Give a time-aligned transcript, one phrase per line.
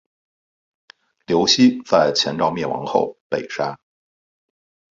[1.27, 3.77] 刘熙在前赵灭亡后被杀。